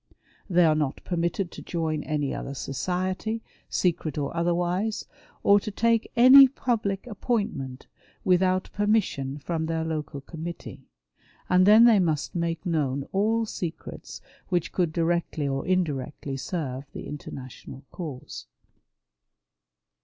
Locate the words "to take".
5.59-6.11